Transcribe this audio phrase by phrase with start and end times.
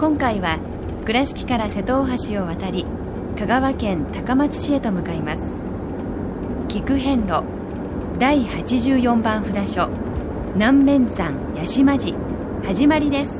[0.00, 0.58] 今回は
[1.04, 2.86] 倉敷から瀬戸大橋を渡り
[3.38, 5.40] 香川県高松市へと向かいます。
[6.68, 7.42] 菊遍路
[8.18, 9.90] 第84番札所
[10.54, 12.16] 南面山八島寺
[12.64, 13.30] 始まりです。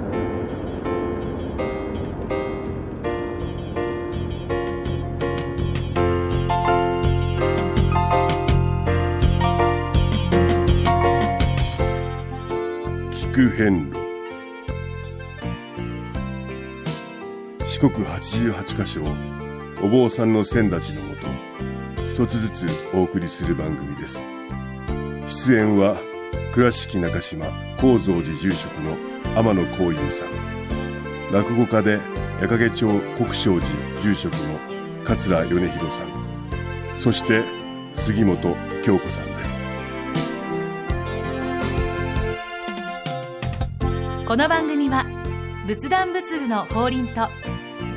[13.32, 13.99] 菊遍路。
[17.80, 19.06] 四国88カ所を
[19.82, 21.26] お坊さんの先立ちのもと
[22.10, 24.26] 一つずつお送りする番組です。
[25.26, 25.98] 出演は
[26.52, 27.46] 倉敷中島・
[27.78, 28.98] 高蔵寺住職の
[29.34, 31.32] 天野幸雄さん。
[31.32, 31.92] 落語家で
[32.42, 34.58] 矢掛町国正寺住職の
[35.04, 36.06] 桂米広さん。
[36.98, 37.42] そして
[37.94, 39.64] 杉本京子さんです。
[44.26, 45.06] この番組は
[45.66, 47.28] 仏壇仏具の法輪と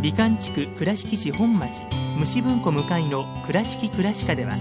[0.00, 1.82] 美観地区倉敷市本町
[2.16, 4.56] 虫文庫向かいの「倉敷倉歯科」では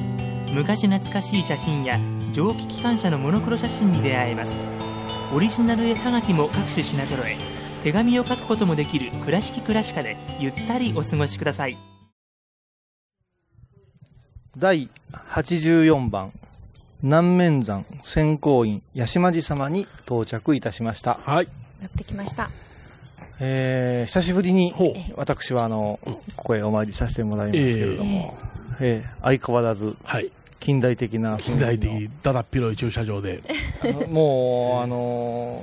[0.51, 1.99] 昔懐かしい写真や
[2.33, 4.51] 蒸気機関車のモノクロ写真に出会えます
[5.35, 7.37] オリジナル絵はがきも各種品揃え
[7.83, 11.77] 手紙を書くこともできる「倉敷倉歯科」でゆったりお過ごしください
[14.57, 14.87] 第
[15.35, 16.31] 84番
[17.03, 21.13] 南面山仙光院八島寺様に到着いたしました。
[21.13, 21.45] はい。
[21.45, 22.66] やってきました
[23.41, 24.73] えー、久しぶりに
[25.15, 25.99] 私はあの、
[26.35, 28.33] ここへお参りさせてもらいますけれども、
[28.81, 30.29] えー相変わらずはい。
[30.59, 33.41] 近代的な近代的、だだっ広い駐車場で。
[34.09, 35.61] もう、あの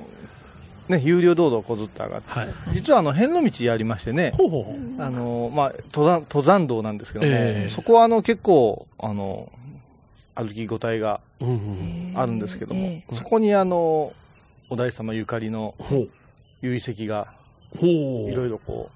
[0.88, 2.48] ーね、有料道路をこずって上がって、はい。
[2.74, 5.02] 実はあの、遍路道ありましてね、ほうほうほう。
[5.02, 9.46] あのーまあ、登山、登山道なんですけども、ええそこはあの、結構、あの、
[10.36, 11.20] 歩き応えが。
[12.16, 13.76] あるんですけども、そこにあの、
[14.70, 15.74] お大師様ゆかりの。
[16.62, 17.26] 遺跡が。
[17.82, 18.88] いろいろこ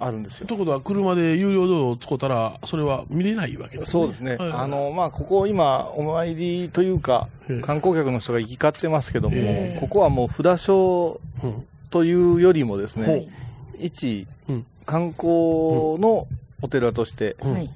[0.00, 0.46] う、あるんですよ。
[0.46, 3.86] ということは、車で有料道路を使ったら、それは見れないわけですね。
[3.86, 4.36] そうですね。
[4.36, 11.54] はいあの、まあ、ここ今、お参りというかええ、観光客の人が行き交ってますけども、ええここはもう札所うん。
[11.90, 13.26] というよりもですね、
[13.80, 16.24] 一うん観光の
[16.62, 17.68] お寺として、うんはい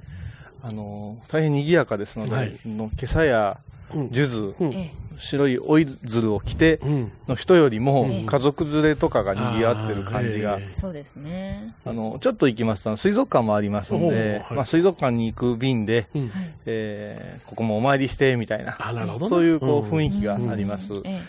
[0.65, 3.57] あの、大変賑やかですので、はいその今朝や
[3.95, 4.09] うん。
[4.09, 4.29] 数
[4.59, 4.75] 珠、うん。
[4.75, 4.91] え
[5.27, 7.11] 白い追い鶴を着てうん。
[7.29, 10.59] の人よりもええ家族連れとかが賑わってる感じが。
[10.73, 11.61] そうですね。
[11.85, 16.07] あの、ちょっと行きますと、水族館もありますので、まあ、水族館に行く便で、
[16.67, 18.77] えここもお参りして、みたいな。
[19.29, 20.01] そういうこううん。
[20.01, 20.93] 雰囲気があります。
[21.05, 21.21] え。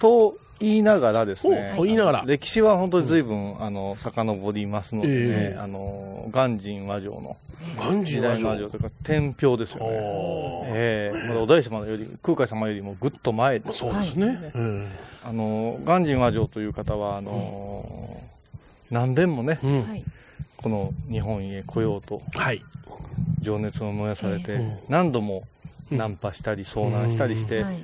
[0.00, 2.24] と言いながらですね言いながら。
[2.26, 5.80] 歴史は本当に随分、あの、遡りますのでね、ええあの、
[6.32, 7.34] 鑑真和上の
[8.04, 9.88] 時ー和上代の和上というか、天平ですよね。
[10.74, 13.78] ええまだお大師様より、空海様よりもぐっと前です。
[13.78, 14.38] そうですね。
[14.54, 14.88] うん。
[15.24, 17.32] あの、鑑真和上という方は、あの、
[18.90, 19.82] 何遍もね、うん。
[19.88, 20.02] はい
[20.62, 22.62] この日本へ来ようとはい。
[23.40, 25.42] 情熱を燃やされて、うん何度も
[25.90, 27.76] うんナンパしたり遭難したりして、はい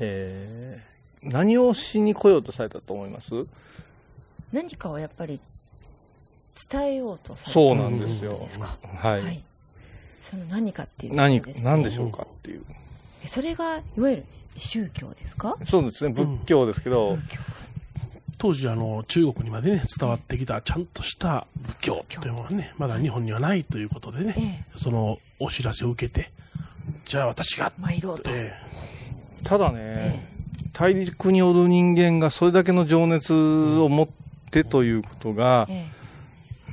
[0.00, 0.91] えー
[1.24, 3.32] 何をしに来ようとされたと思います？
[4.52, 5.38] 何かをやっぱり
[6.70, 8.32] 伝えようとされてそうなんですよ。
[8.32, 8.66] ですか
[9.08, 9.22] はい。
[9.22, 9.36] はい。
[9.36, 12.60] その何かっていうね何でしょうかっていう。
[13.24, 14.24] えそれがいわゆる
[14.56, 15.56] 宗教ですか？
[15.66, 17.16] そうですね、仏教ですけど、
[18.38, 26.28] 当時あの中国にまでね伝わってきたちゃんとした仏教というものがねまだ日本にはないということでね、えそのお知らせを受けて
[27.06, 28.30] じゃあ私が参ろうと。
[28.30, 28.50] え
[29.44, 30.31] ただね、
[30.82, 34.08] 大陸におる人間がそれだけの情熱を持っ
[34.50, 35.84] てということが、え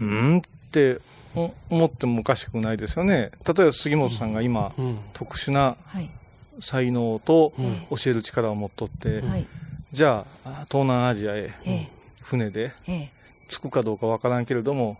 [0.01, 0.41] うーんっ
[0.73, 0.97] て
[1.35, 3.29] お思ってもおかしくないですよね。
[3.47, 4.97] 例えば杉本さんが今、えうん。
[5.13, 6.07] 特殊なはい。
[6.61, 9.45] 才能とうん教える力を持っとって、はい。
[9.94, 11.88] じゃあ東南アジアへええ。
[12.23, 13.09] 船でええ。
[13.51, 14.95] 着くかどうかわからんけれども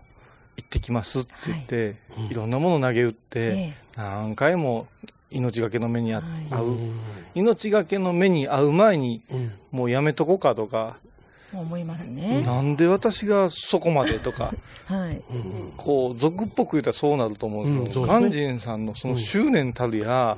[0.56, 1.94] 行ってきますって言って、
[2.30, 4.86] い、ろんなもの投げ打って、何回も
[5.30, 6.76] 命がけの目にあ遭う、
[7.34, 9.20] 命がけの目に遭う前に、
[9.72, 10.96] もうやめとこうかとか、
[11.52, 12.42] 思いますね。
[12.42, 14.52] なんで私がそこまでとか、
[14.86, 15.20] はい。
[15.76, 20.36] こう、俗っぽく言ったらそうなると思うんですけど、うんそうです鑑真さんのその執念たるや、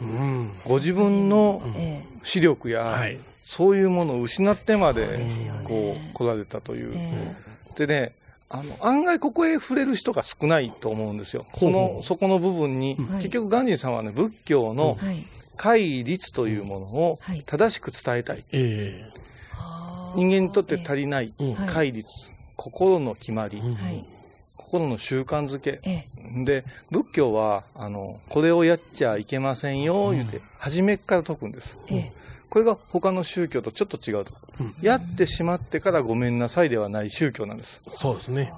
[0.66, 3.18] ご自分のえ視力や、はい。
[3.46, 5.06] そういうものを失ってまで、
[5.64, 6.94] こう、来られたという。
[7.78, 8.10] でね、
[8.52, 11.44] あの、案外ここへ触れる人が少ないと思うんですよ。
[11.58, 13.22] その、そこの部分に、はい。
[13.22, 15.16] 結局、鑑真さんはね、仏教のはい。
[15.58, 17.42] 戒律というものをはい。
[17.42, 18.42] 正しく伝えたい。
[18.52, 18.92] え
[20.16, 21.54] 人間にとって足りないうん。
[21.54, 22.06] 戒律、
[22.56, 23.62] 心の決まり。
[24.58, 25.80] 心の習慣づけ。
[25.84, 26.04] え
[26.44, 31.92] で、仏教は、あの、これをやっちゃいけませんよ、言うて、初めっから説くんです。
[32.52, 32.52] え。
[32.52, 34.32] えこれが他の宗教とちょっと違うと。
[34.82, 37.90] やってしまってからごめんなさいではない宗教なんです。
[37.90, 38.52] そうですね。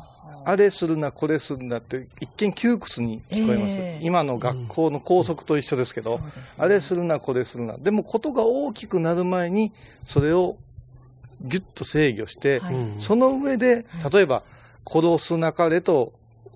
[0.47, 3.71] あれするな、これするなって、一見窮屈に聞こえます。
[3.71, 6.19] ええ今の学校の校則と一緒ですけど、
[6.59, 7.79] あれするな、これするな。
[7.79, 9.71] でも、ことが大きくなる前に、
[10.07, 10.55] それを
[11.51, 14.43] ギュッと制御して、はいその上で、例えば、
[14.87, 16.11] 殺すなかれと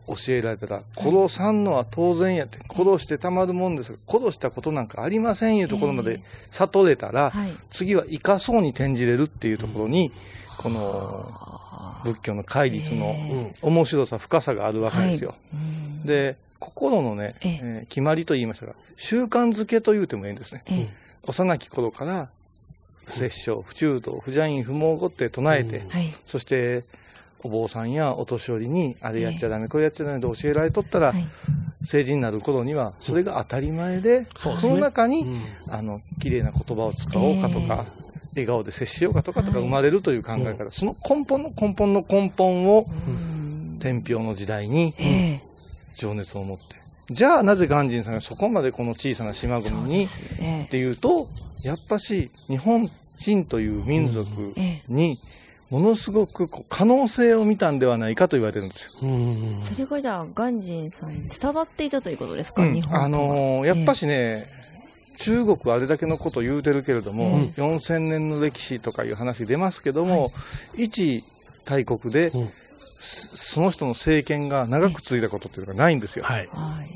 [0.09, 7.51] 教えられたら、殺さんのは当然やって、殺してたまるもんですが、殺したことなんかありませんいうところまで悟れたら、はい。
[7.71, 10.11] 次は生かそうに転じれるっていうところに、
[10.59, 11.25] この
[12.05, 13.15] 仏教の戒律の
[13.63, 15.35] 面白さ、深さがあるわけですよ。
[16.07, 20.63] で、心のね、えええー決まりと言いましたが、習慣づけと言うてもいいんですね。
[20.71, 20.89] ええ。
[21.29, 22.27] 幼き頃から、
[23.07, 26.13] 不殺生、不中道、不邪因、不毛語って唱えて、はい。
[26.27, 26.83] そして、
[27.45, 31.25] お坊さんやお年寄りに、あれやっちゃダメ、これやっちゃダメと教えられとったら、はい。
[31.87, 35.41] 成人になる頃には、それが当たり前で、その中に、うん
[35.71, 37.85] あの、綺麗な言葉を使おうかとか、
[38.35, 42.85] 笑顔で接しようかとかとかはい生まれるという考え方、その根本の根本の根本を、
[43.81, 45.41] 天平の時代にええ。
[45.99, 46.65] 情熱を持って。
[47.11, 50.09] じゃあなぜ鑑真さんがそこまでこの小さな島国にっ
[50.41, 50.71] ええ。
[50.71, 51.27] ていうと、
[51.65, 52.87] やっぱし日本
[53.21, 54.93] 人という民族ええ。
[54.93, 55.17] に
[55.71, 59.11] ものすごくこう可能性を見たんではないかと言われてるんですよ。
[59.11, 59.61] うん。
[59.63, 62.75] それがじゃあ、ガンジンさんに伝わっていたということですか、うん。
[62.75, 64.47] 日本あのーやっぱしね、
[65.19, 70.31] 中国あれだけのこと言うてるけれども、うん4000年の歴史とかいう話出ますけども、
[70.77, 71.23] 一
[71.67, 72.49] 大国で、うん。
[73.01, 76.25] そその人の政権が長く続いたことっていうのがないんですよ。
[76.25, 76.47] はい。
[76.47, 76.89] はい。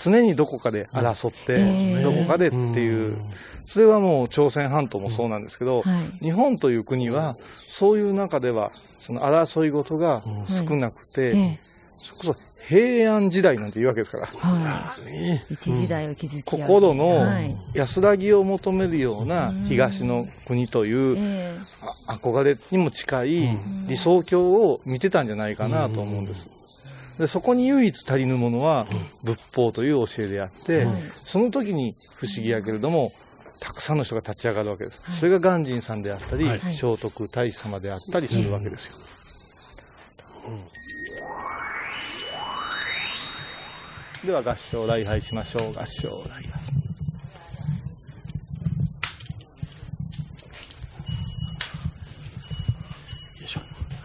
[0.00, 3.16] 常にどこかで争って、うんどこかでっていう、
[3.66, 6.24] それはもう朝鮮半島もそうなんですけど、はい。
[6.24, 7.34] 日本という国は、
[7.72, 10.20] そういう中では、その争い事が
[10.68, 11.58] 少なくて、ええ。
[11.58, 15.40] それこそ平安時代なんて言うわけですから、はい。
[15.50, 17.54] 一時代を築き上げ心のはい。
[17.74, 21.16] 安らぎを求めるような東の国という
[22.08, 23.48] 憧れにも近い
[23.88, 27.18] 理想郷を見てたんじゃないかなと思うんです。
[27.20, 28.84] でそこに唯一足りぬものは
[29.24, 30.96] 仏法という教えであって、はい。
[31.24, 33.10] その時に不思議やけれども、
[33.64, 35.18] たくさんの人が立ち上がるわけです。
[35.20, 38.96] それが鑑真さんであったり、はい聖徳太子様であったりするわけですよ。
[44.24, 45.62] では合唱礼拝しましょう。
[45.78, 46.42] 合唱礼拝。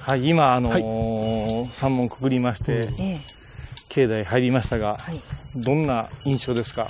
[0.06, 3.04] はい、今、あのー三門くぐりまして、え。
[3.04, 3.20] ええ。
[3.90, 5.20] 境内入りましたが、はい。
[5.64, 6.88] どんな印象ですか？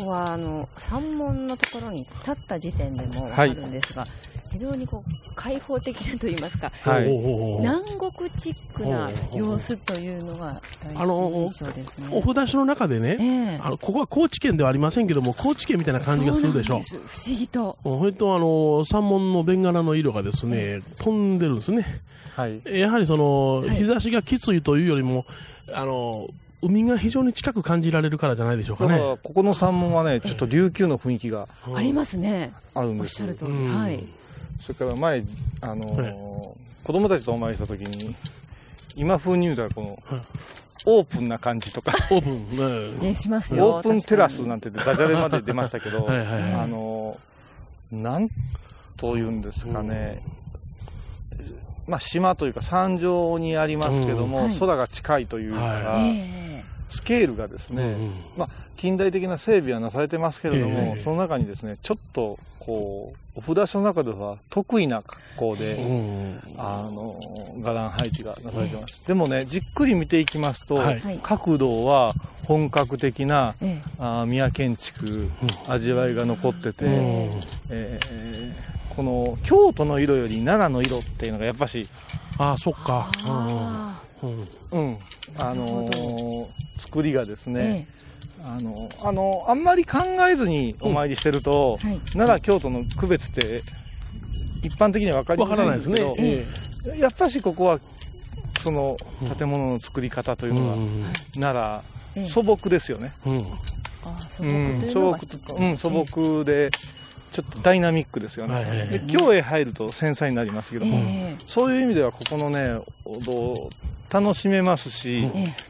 [0.00, 4.06] ここはあの山門のところに立った時点でもわかるんですが、
[4.50, 7.06] 非常にこう開放的なと言いますか、はい。
[7.60, 10.60] 南国チックな様子というのが
[10.96, 12.08] あの印象ですね。
[12.12, 13.24] お札所の中でね、え
[13.56, 16.82] えあのここは高知県ではありませんけども、高知県みたいな感じがするでしょ。
[16.82, 17.76] そう不思議と。
[17.82, 21.86] それとあの山門のベンガラの色がですね、飛んでるんですね。
[22.36, 22.78] はい。
[22.78, 25.24] やはりその、はい日差しがきついというよりも、
[25.74, 26.26] あの
[26.62, 29.18] 海が非常に近く感じられるからじゃないでしょうかだから、ね。
[29.22, 32.50] ここの山門はね、ちょっと琉球の雰囲気がうんありますね。
[32.74, 33.98] あるんですはい。
[34.62, 35.22] それから前、
[35.62, 36.14] あのーはい
[36.82, 38.14] 子供たちとお参りした時に、
[38.96, 39.96] 今風に言うたら、この、
[40.86, 43.76] オープンな感じとか、オープン、ねね、しますよ。
[43.76, 44.70] オープンテラスなんて。
[44.70, 48.28] てダジャレまで出ましたけど、はいはいはいあのーなん
[48.98, 50.18] と言うんですかね、
[51.90, 55.98] まあ島というか山上にありますけども、空が近いというか、
[56.88, 61.02] スケールがですね、うんまあ、近代的な整備はなされてますけれども、ええ。
[61.02, 67.14] その中にですね、ちょっと、こう、お札所の中では得意な格好で、うんあの、
[67.62, 69.06] 伽藍配置がなされてます。
[69.06, 70.80] でもね、じっくり見ていきますと、
[71.22, 73.82] 角度は本格的な、ええ。
[73.98, 75.28] あー宮建築、
[75.68, 76.92] 味わいが残ってて、うん。
[77.70, 81.88] えーこの京都の色より奈良の色っていうのがやっぱし、
[82.38, 83.10] ああ、そっか。
[83.24, 84.88] あうんうん。
[84.88, 84.96] うん、
[85.38, 86.46] あのー、
[86.78, 87.86] 作りがですね、
[88.40, 89.98] えー、あのあのあんまり考
[90.30, 93.62] えずにお参りしてると、はい、奈良京都の区別って
[94.62, 97.78] 一般的には分かりないんですけど、ねえー、やっぱしここは
[98.60, 98.96] その
[99.38, 100.76] 建物の作り方というのは、
[101.34, 101.82] 奈
[102.16, 103.08] 良、素朴ですよね。
[103.08, 103.30] 素
[105.00, 105.16] 朴
[105.58, 106.70] うん、素朴で、
[107.32, 108.64] ちょっとダイナミックですよね。
[108.90, 110.98] で、今日へ入ると繊細になりますけども、
[111.46, 112.74] そういう意味ではここのね、
[113.06, 113.70] お堂、
[114.12, 115.28] 楽しめますし、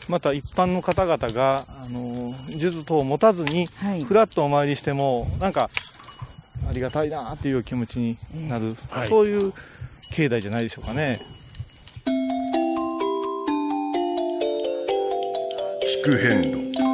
[0.09, 3.67] また一般の方々が、あの、術等を持たずに、
[4.07, 5.69] ふらっとお参りしても、なんか、
[6.69, 8.17] ありがたいなっていう気持ちに
[8.49, 8.75] なる、
[9.09, 9.53] そういう
[10.13, 11.21] 境内じゃないでしょうかね。
[16.03, 16.43] 聞く遍
[16.75, 16.90] 路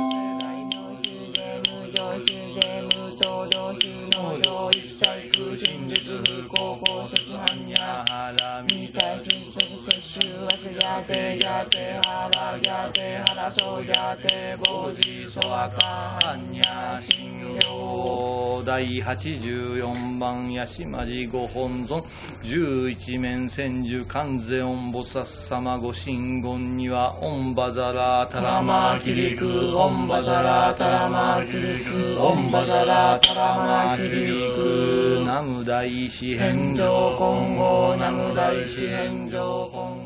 [11.65, 22.03] てやてはらやてはらそやてぼじそわかはんにゃしんよ第84番やしまじご本尊
[22.43, 29.47] 十一面千手観世音菩薩様ご神言にはオンバザラタラマキリク
[29.77, 34.09] オンバザラタラマキリクオンバザラタラマキリ
[34.55, 40.06] クナム大師返上今後ナム大師返上今後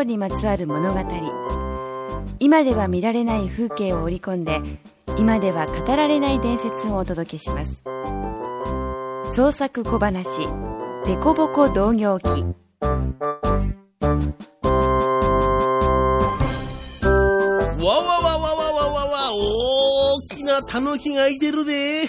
[0.00, 1.00] 路にまつわる物語。
[2.38, 4.60] 今では見られない風景を織り込んで
[5.18, 7.82] 今では語られない伝説をお届けします。
[9.34, 10.48] 創作小話
[11.04, 12.88] 「デコボコ同業記」わ
[17.84, 22.08] わわわわわわわ大きなタヌキがいてるで。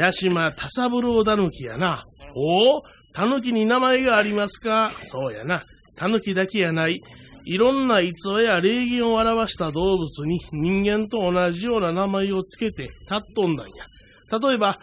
[0.00, 1.98] 八島田三郎タヌキやな。
[2.36, 2.80] おお
[3.16, 4.90] タヌキに名前がありますか？
[5.02, 5.62] そうやな。
[5.98, 6.98] 狸だけやない、
[7.46, 13.72] いろんな逸話や礼儀を表した動物に人間と同じような名前をつけて立っとんだんや。
[14.40, 14.76] 例えば、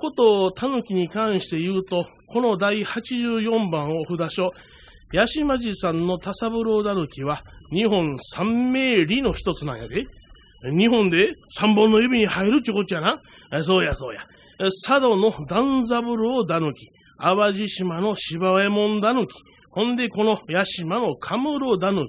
[0.00, 4.50] こと狸に関して言うと、この第84番お札書、
[5.12, 10.04] 八島寺さんの田三郎狸は、日本三名里の一つなんやで。
[10.70, 13.16] 日本で三本の指に入るちゅこっちゃな。
[13.64, 14.20] そうやそうや。
[14.58, 16.86] 佐渡の段三郎狸、
[17.20, 19.26] 淡路島の芝右衛門狸、
[19.76, 22.02] ほんで、この八島のカムロダヌ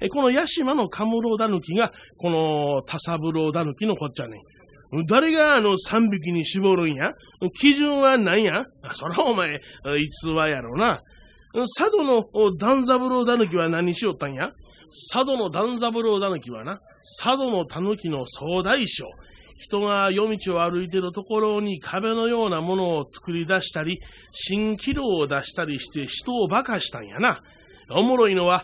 [0.00, 0.08] キ。
[0.10, 1.90] この八島のカムロダヌキが、
[2.20, 4.36] このタサブロダヌキのこっちゃね
[5.08, 7.10] 誰があの三匹に絞るんや？
[7.60, 8.62] 基準は何や？
[8.94, 9.58] そらお前、
[9.98, 11.00] 逸話やろな。
[11.76, 12.22] 佐渡の
[12.58, 14.48] 段三郎ダヌキは何しよったんや？
[15.12, 16.78] 佐渡の段三郎ダヌキはな、
[17.22, 19.04] 佐渡のタヌキの総大将。
[19.62, 23.98] 人が夜道を歩いてるところに壁のようなものを作り出したり、
[24.48, 27.36] 蜃気楼を出したりして人を馬鹿したんやな。
[27.92, 28.62] おもろいのは、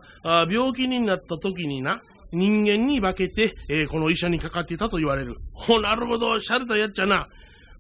[0.51, 1.99] 病気になった時にな、
[2.33, 5.35] 人間に化けて、えー、この医者にかかってたと言われる。
[5.69, 7.25] お、なるほど、しゃれたやっちゃな。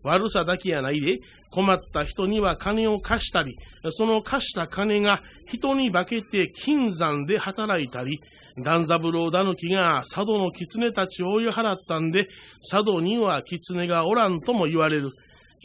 [0.04, 1.18] 悪さだけやないで、
[1.52, 3.52] 困った人には金を貸したり、
[3.90, 8.18] その貸した金が人に化けて金山で働いたり、
[8.64, 12.26] 段三郎だぬきが佐渡の狐たちを追い払ったんで、
[12.70, 15.10] 佐渡には狐がおらんとも言われる。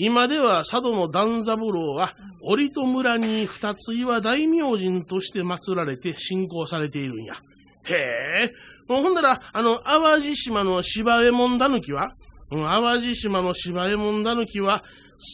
[0.04, 2.10] 今では佐渡の段三郎は、
[2.44, 7.36] 折戸村に二つ岩大明神として祀られて信仰されているんや。
[7.36, 8.50] へえ。
[8.88, 12.10] ほんなら、あの、淡路島の芝右衛門だぬきは、
[12.50, 14.82] 淡路島の芝右衛門だぬきは、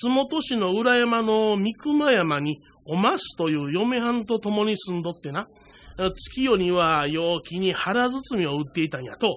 [0.02, 2.58] 洲本市の裏山の三熊山に、
[2.90, 5.46] おますという嫁はんと共に住んどってな、
[5.98, 9.34] 月夜には陽気に腹包みを売っていたんやと。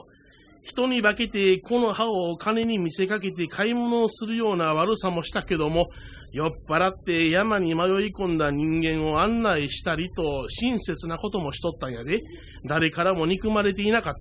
[0.70, 5.84] 人に化けてこの歯を金に見せかけて買い物をするような悪さもしたけども、
[6.32, 12.20] 酔っ払って山に迷い込んだ人間を案内したりと親切なこともしとったんやで、
[12.68, 14.14] 誰からも憎まれていなかっ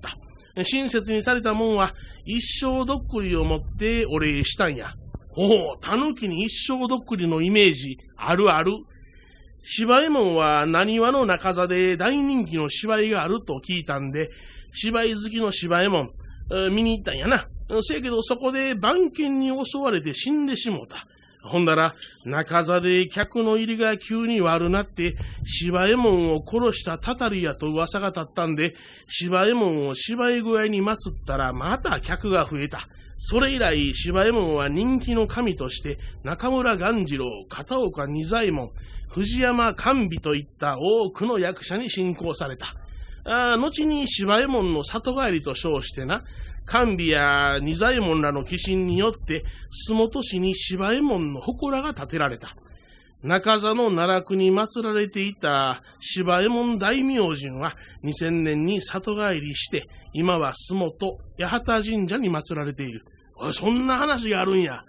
[0.55, 0.63] た。
[0.63, 1.91] 親切にされたもんは
[2.25, 4.87] 一生どっくりを持ってお礼したんや。
[5.37, 8.71] おお、狸に一生どっくりのイメージ、あるある。
[9.65, 14.27] 芝居門は何話の中座で大人気の芝居があると聞いたんで、
[14.73, 16.07] 芝居好きの芝居門、
[16.71, 17.43] 見に行ったんやな。
[17.81, 20.97] せやけどそこで番犬に襲われて死んでしもうた。
[21.47, 21.93] ほんだら、
[22.25, 25.13] 中座で客の入りが急に悪なって、
[25.47, 30.95] 芝右衛門を殺したたたりやと噂が立ったんで、芝右衛門を芝居小屋に祀っ
[31.27, 32.79] たらまた客が増えた。
[32.81, 38.67] それ以来、芝右衛門は人気の神として、中村鴈治郎、片岡仁左衛門、
[39.13, 42.67] 藤山甘美といった多くの役者に信仰された。
[43.53, 46.19] あ後に芝右衛門の里帰りと称してな、
[46.69, 52.47] 甘美や仁左衛門らの寄進によって、洲本市に芝右衛門の祠が建てられた。
[53.23, 57.73] 中座の奈落に祀られていた芝右衛門大明神は
[58.05, 59.83] 2000年に里帰りして、
[60.13, 60.91] 今は洲本
[61.39, 63.01] 八幡神社に祀られている。
[63.41, 64.79] おい、そんな話があるんや。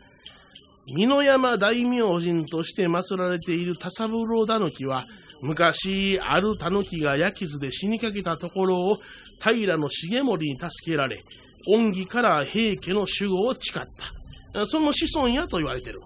[0.94, 5.04] 美濃山大明神として祀られている田三郎狸は、
[5.42, 8.98] 昔、ある狸が焼き傷で死にかけたところを
[9.42, 11.18] 平重盛に助けられ、
[11.68, 13.82] 恩義から平家の守護を誓っ
[14.54, 14.66] た。
[14.66, 16.00] その子孫やと言われている。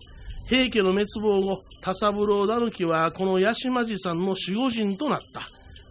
[0.49, 5.21] 平家の滅亡後、田三郎狸はこの八島寺さんの守護神となっ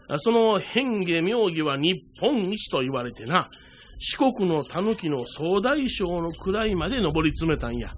[0.10, 0.20] た。
[0.20, 3.48] その変化妙義は日本一と言われてな、
[4.00, 7.89] 四国の狸の総大将の位まで上り詰めたんや。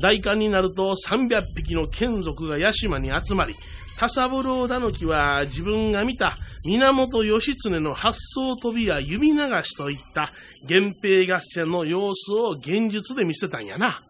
[0.00, 3.54] 大寒になると300匹の眷属が八島に集まり、
[3.98, 6.32] 田三郎狸は自分が見た
[6.64, 10.30] 源義経の発想飛びや指流しといった
[10.68, 13.90] 源平合戦の様子を現実で見せたんやな。
[13.90, 14.00] ほう、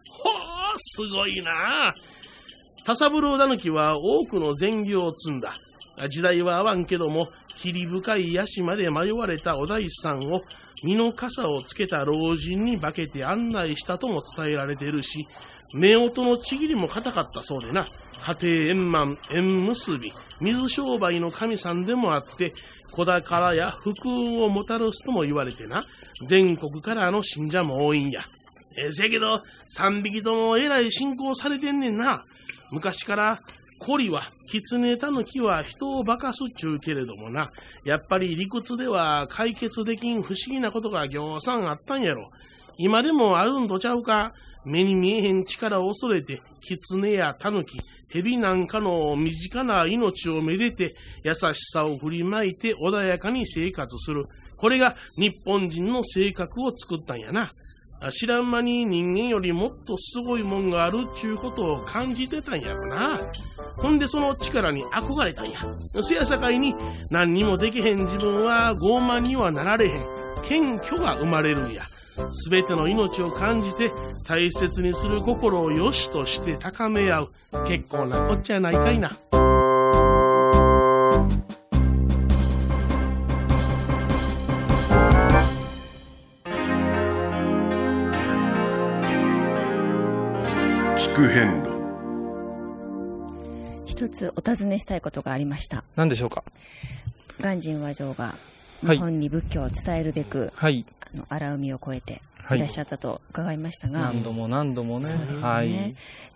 [0.77, 1.93] すごいな。
[2.85, 5.53] 田三郎狸は多くの善行を積んだ。
[6.09, 10.41] 時代は合わんけども、霧深い屋島で迷われたお大師さんを
[10.83, 15.25] 身の傘をつけた老人に化けて案内したとも伝えられているし、
[15.75, 17.85] 夫婦のちぎりも硬かったそうでな、
[18.39, 20.11] 家庭円満、縁結び、
[20.41, 22.51] 水商売の神さんでもあって、
[22.91, 25.83] 子宝や福運をもたらすとも言われてな、
[26.27, 28.21] 全国からの信者も多いんや。
[28.77, 32.21] えー、せやけど、三匹ともえらい信仰されてんねんな。
[32.71, 33.37] 昔から、
[33.79, 37.49] コリは、狐タヌキは人を化かすっちゅうけれどもな、
[37.85, 42.23] やっぱり理屈では解決できん不思議なことがぎょうさんあったんやろ。
[42.77, 44.31] 今でもあるんとちゃうか。
[44.65, 47.79] 目に見えへん力を恐れて、狐やタヌキ、
[48.11, 54.23] 蛇なんかの身近な命をめでて、優しさを振りまいて穏やかに生活する。
[54.59, 57.49] これが日本人の性格を作ったんやな。
[58.11, 63.19] 知らん間に人間よりもっとすごいもんがあるっちゅうことを感じてたんやろな。
[63.81, 65.59] ほんでその力に憧れたんや。
[66.01, 66.73] せやさかいに
[67.11, 69.91] 何にもできへん自分は傲慢にはなられへん。
[70.47, 71.83] 謙虚が生まれるんや。
[71.83, 73.89] すべての命を感じて
[74.27, 77.27] 大切にする心を良しとして高め合う。
[77.67, 79.11] 結構なこっちゃないかいな。
[91.13, 91.71] 聞路
[93.85, 95.83] 一つお尋ねしたいことがありました。
[95.97, 96.41] 何でしょうか？
[97.41, 98.31] 鑑真和上が
[98.81, 102.13] 日本に仏教を伝えるべく、はい、あの荒海を越えて
[102.55, 102.59] い。
[102.59, 105.69] らっしゃったと伺いましたが、はい、何度も何度もね、ね、はい、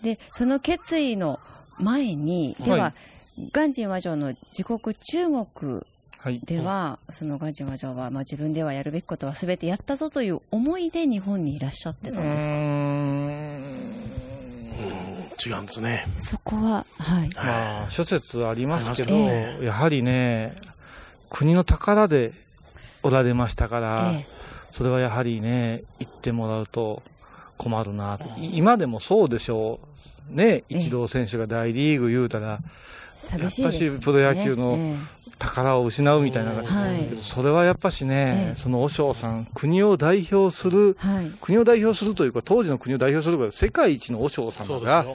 [0.04, 1.38] でその決意の
[1.82, 2.92] 前にでは、
[3.54, 5.46] 鑑真和上の自国中国
[6.46, 13.95] では、その鑑真和上は、まあ、自分ではやるべきことは全てやったぞという思いで日本にいらっしゃってたんですか？
[15.46, 16.06] 違うんですね。
[16.18, 20.52] そこははい、まあ、諸説ありますけど、えやはりね
[21.30, 22.32] 国の宝で
[23.04, 27.02] おられましたから、えそれはやはりね言ってもらうと
[27.58, 28.26] 困るなと。
[28.40, 29.80] 今でもそうでしょ
[30.34, 30.36] う。
[30.36, 32.58] ねイチロー選手が大リーグ言うたら、
[33.32, 34.78] やっぱしプロ野球の
[35.40, 36.52] 宝を失うみたいな、
[37.22, 40.96] それはやっぱしね、その和尚さん国を代表する、
[41.42, 45.06] 国を代表するというか当時の国を代表する世界一の和尚様が、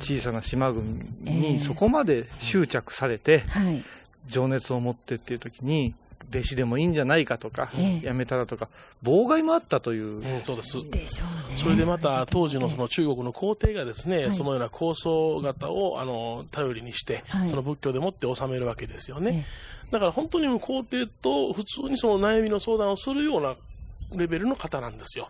[0.00, 0.84] 小さな島国
[1.24, 3.42] にそこまで執着されて、
[4.30, 5.94] 情熱を持ってっていう時に
[6.30, 8.66] 弟子でもいいんじゃないかとか、ええ、やめたらとか
[9.02, 10.90] 妨害もあったという、うん、そうです。
[10.90, 19.44] でしょう、ね、それでまた当時のその中国の皇帝がですね、そのような構想型をあの頼りにして、はい、その仏教でもって治めるわけですよね。
[19.92, 23.54] だから本当に皇帝と普通にその悩みの相談をするような
[24.16, 25.28] レベルの方なんですよ。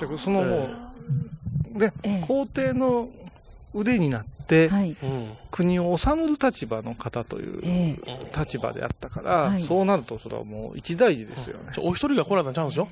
[0.00, 0.68] だからそのも
[1.76, 1.90] う、ね、
[2.26, 3.06] 皇帝の
[3.74, 4.70] 腕になって、
[5.50, 7.96] 国を治める立場の方という
[8.36, 9.62] 立場であったから、はい。
[9.62, 11.72] そうなるとそれはもう一大事ですよね。
[11.78, 12.88] お一人が来られたんちゃうんですよ。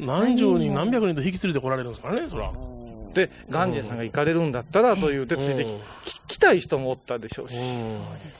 [0.00, 2.50] 何十人何百人と引き連れて来られるんですからね、そら。
[3.14, 5.64] で、ガンジーさんが行かれるんだったらというてついて
[6.26, 7.56] きたい人もおったでしょうし、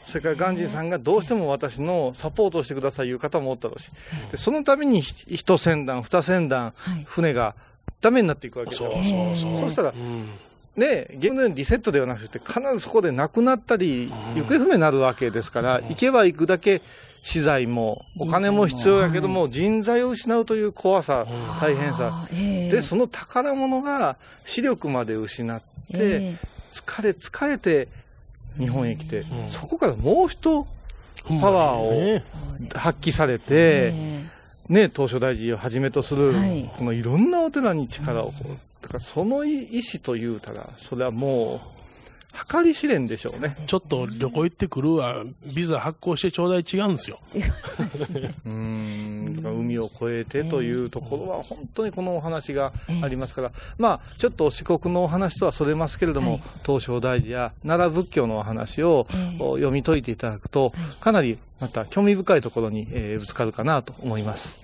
[0.07, 3.91] それからガンジーさんがどうしても私のサポートをしてくださいいう方もおったろうし、
[4.31, 6.73] でそのためにひ一船団、二船団、
[7.07, 7.55] 船が
[8.03, 8.91] ダメになっていくわけですよ。
[8.91, 9.95] そうしたら、
[10.77, 16.81] ね、ゲームのようにリセットではなくて、必ずそこで亡くなったり、行方不明になるわけですから、行けば行くだけ
[17.23, 21.27] 資材もお金も必要やけども、人材を失うという怖さ、
[21.61, 25.61] 大変さ、で、その宝物が視力まで失っ
[25.93, 26.35] て、
[26.75, 27.87] 疲れ、疲れて
[28.59, 30.65] 日本へ来て、そこからもう一
[31.41, 32.21] パワーを
[32.75, 33.93] 発揮されて、
[34.69, 36.35] ね、東照大寺をはじめとする、
[36.77, 38.33] このいろんなお寺に力を、
[38.85, 41.61] だからその意思というたら、それはもう、
[42.53, 43.57] 計り知れんでしょうね。
[43.67, 45.15] ちょっと旅行行ってくるわ、
[45.55, 47.19] ビザ発行してちょうだい違うんですよ。
[48.45, 59.07] うん、海を越えてというところは、本当にこのお話がありますから、まあ、ちょっと四国のお話とはそれますけれども、東照大寺や奈良仏教のお話を、
[59.39, 64.64] 読み解いていただくと、かなりまた興味深いところに、えーぶつかるかなと思います。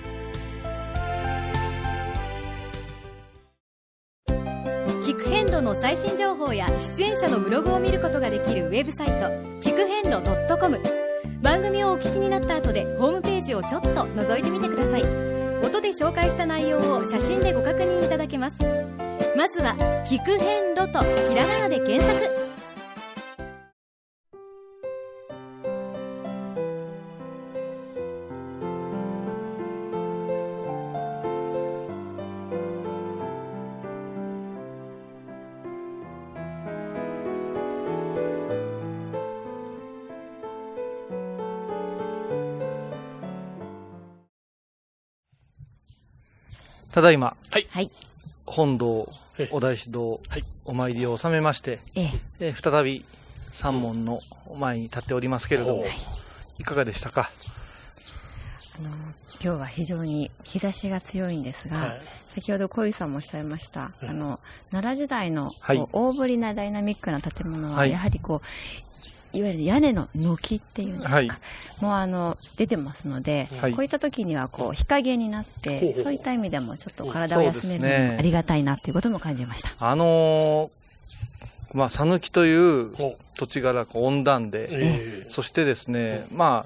[5.93, 9.13] 最新情報や出演者のブログを見ることができるウェブサイト
[9.59, 10.23] 聞く遍路
[10.57, 10.79] .com
[11.41, 15.03] 番組をお聞きになった後でホームページをちょっと覗いてみてください。
[15.61, 18.55] 音で紹介した内容を写真でご確認いただけます。
[19.35, 19.75] まずは
[20.07, 22.40] 「聞く遍路」とひらがなで検索。
[46.93, 47.89] ただいま、はい。
[48.47, 49.07] 本堂、
[49.51, 50.19] お大師堂、
[50.65, 54.19] お参りを収めまして、えー再び三門の
[54.59, 55.85] 前に立っておりますけれども、
[56.59, 56.63] い。
[56.63, 57.29] かがでしたか？
[59.43, 64.37] 今日は非常に日差しが強いんですが、先ほど小井さんもおっしゃいました、あの
[64.71, 65.51] 奈良時代の
[65.93, 67.91] 大ぶりなダイナミックな建物は、はい。
[67.91, 68.41] やはりこう
[69.33, 71.29] いわゆる屋根の軒っていうんですか、はい。
[71.81, 73.73] もうあの出てますので、はい。
[73.73, 79.71] こういった時にはこう日陰になって、そういった意味でもちょっと体を休めるのにありがたいなっていうことも感じました。
[79.79, 80.81] あのー
[81.73, 82.89] まあ、讃岐という
[83.37, 86.65] 土地柄こう温暖で、えそしてですね、ま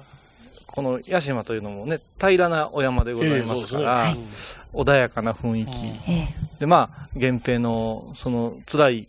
[0.74, 6.60] この屋島というのもね、平らなお山でございますから、ええそう穏やかな雰囲気。
[6.60, 9.06] で、まあ、源平の、その、辛い、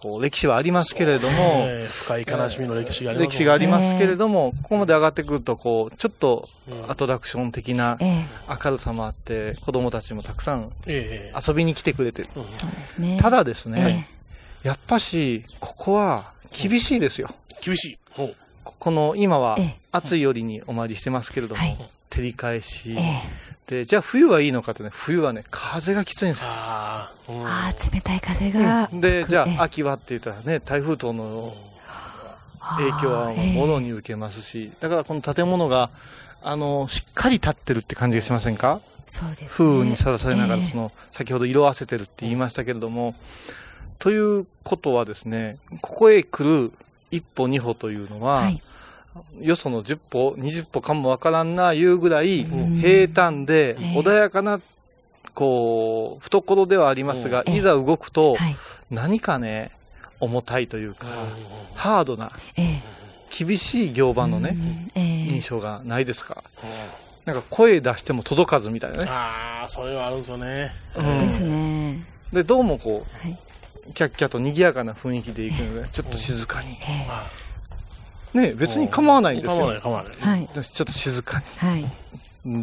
[0.00, 6.48] こう、歴史はありますけれども、えー深い悲しみの歴史があります歴史がありますけれども、ここまで上がってくると、こう、ちょっと
[6.88, 12.28] アトラクション的な明るさもあって、子供たちもたくさんええ遊びに来てくれてる。
[12.98, 13.18] ね。
[13.20, 14.06] ただですね、
[14.64, 16.24] やっぱし、ここは
[16.60, 17.28] 厳しいですよ。
[17.64, 17.98] 厳しい。
[18.80, 19.56] この、今は
[19.92, 21.60] 暑いよりにお参りしてますけれども、
[22.10, 22.98] 照り返し、
[23.68, 26.48] で、じゃあ冬はいいのかってね、冬はね、風がきついんですよ。
[26.48, 27.08] あ
[27.44, 31.50] あ冷たい風が、で、じゃあ秋はって言ったらね、台風等の
[32.76, 35.88] 影響はものに受けますし、だからこの建物が、
[36.44, 38.80] あの、しっかり立ってるって感じがしませんか？
[38.80, 40.68] そうです、ね、風雨にさらされながら、ええ。
[40.68, 43.14] その、先ほど色あせてるって言いましたけれども、
[44.00, 46.70] ということはですね、ここへ来る
[47.10, 48.50] 一歩二歩というのは、
[49.42, 54.58] よその10歩、20歩かもわからんな、いうぐらい、平坦で穏やかな、
[55.34, 58.36] こう、懐ではありますが、いざ動くと、
[58.90, 59.70] 何かね、
[60.20, 61.06] 重たいというか、
[61.74, 62.30] ハードな、
[63.36, 64.56] 厳しい行場のね、
[64.94, 66.42] 印象がないですか？
[67.26, 69.06] なんか声出しても届かずみたいなね。
[69.08, 70.70] ああ、それはあるんですよね。
[70.98, 71.26] うん。
[71.26, 71.96] ですね。
[72.34, 76.76] で、どうもこう、キャッキャと賑やかな雰囲気で行くので、ちょっと静かに。
[78.34, 79.54] ね別に構わないんですよ。
[79.54, 80.48] 構わない構わないはい。
[80.48, 81.44] ちょっと静かに。
[81.58, 81.84] はい。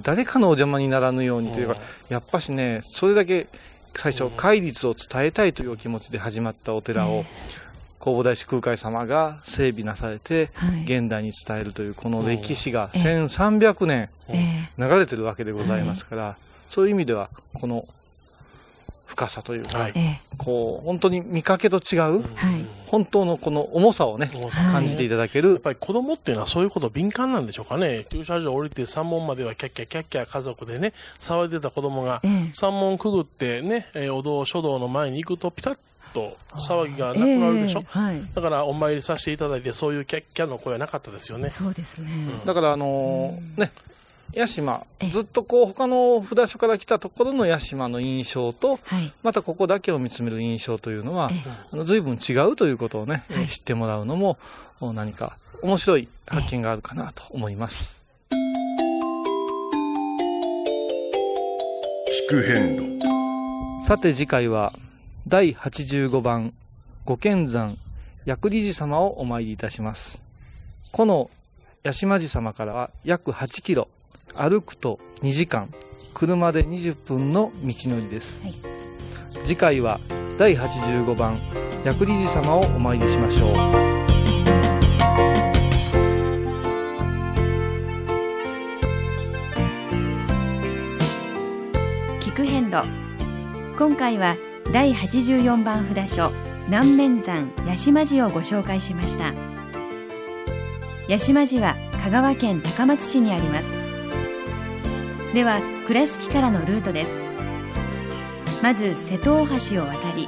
[0.04, 1.76] 誰かのお邪魔にならぬようにというか、
[2.10, 7.24] やっぱしね、それだけ最初戒律を伝えたいというお気持ちで始まったお寺を、
[8.00, 10.50] 弘法大師空海様が整備なされて、
[10.86, 14.08] 現代に伝えるというこの歴史が1300年
[14.78, 17.28] 流れてるわけでございますから、そういう意味では
[17.60, 17.82] この
[19.12, 19.90] 深さというか、
[20.38, 22.24] こう本当に見かけと違う、
[22.88, 24.32] 本当のこの重さをね、
[24.72, 25.52] 感じていただける。
[25.52, 28.06] やっぱり子供っていうのはそういうこと敏感なんでしょうかね。
[28.10, 32.22] 駐車場降りて三門まではキャッキャキャッキャ家族でね、騒いでた子供が、
[32.54, 35.78] 三門くぐってね、お堂、書道の前に行くとピタッ
[36.14, 36.36] と
[36.68, 41.50] 騒ぎがなくなるでしょ、えーはい、だからお参りさせていただいてそういうキャッキャの声はなかったですよね。
[41.50, 42.10] そうですね、
[42.42, 43.72] うん、だからあのー、ね
[44.34, 44.82] 屋島。
[45.12, 51.30] ずっとこう他の札所から来たところの屋島の印象と、はい、またここだけを見つめる印象というのは、
[51.74, 54.36] あの随分違うということをね、はい、知ってもらうのも
[54.96, 55.32] 何か
[55.64, 58.02] 面白い発見があるかなと思います。
[62.28, 62.92] 聞く遍路。
[63.86, 64.72] さて次回は
[65.28, 66.50] 第85番
[67.06, 67.76] ご見山
[68.26, 70.92] 薬理寺様をお参りいたします。
[70.94, 71.30] この
[71.84, 73.88] 八島寺様からは約8キロ
[74.38, 75.68] 歩くと2時間
[76.14, 80.00] 車で20分の道のりです、はい、次回は
[80.38, 81.38] 第85番
[81.84, 83.52] 薬理寺様をお参りしましょう。
[92.20, 92.86] 聞く遍路。
[93.78, 94.36] 今回は
[94.72, 96.32] 第84番札所
[96.68, 99.34] 南面山八島寺をご紹介しました。
[101.08, 103.81] 八島寺は香川県高松市にあります
[105.34, 107.12] では倉敷からのルートです。
[108.62, 110.28] まず瀬戸大橋を渡り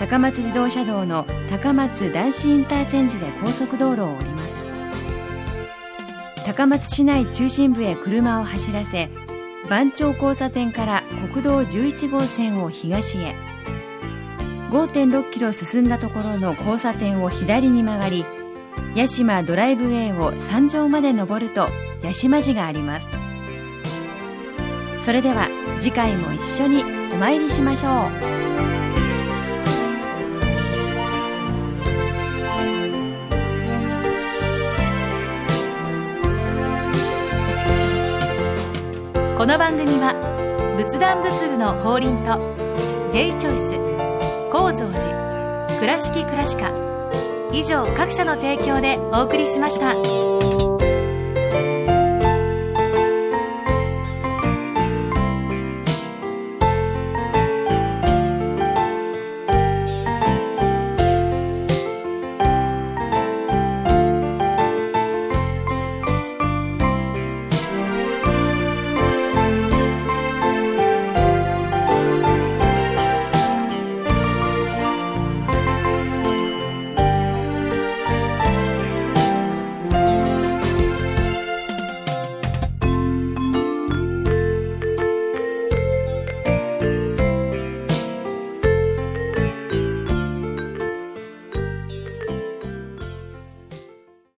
[0.00, 4.54] 高松自動車道の高松男子インターチェンジで高速道路を降ります。
[6.46, 9.10] 高松市内中心部へ車を走らせ
[9.68, 13.34] 番町交差点から国道11号線を東へ。
[14.70, 18.24] 5.6キロ進んだところの交差点を左に曲がり
[18.94, 21.68] 八島ドライブウェイを山上まで登ると
[22.02, 23.17] 八島寺があります。
[25.08, 25.48] それでは
[25.80, 27.92] 次回も一緒にお参りしましょう
[39.34, 40.12] この番組は
[40.76, 42.38] 仏壇仏具の法輪と
[43.10, 43.78] J チョイス
[44.52, 50.37] 構造寺倉敷倉歯科以上各社の提供でお送りしました。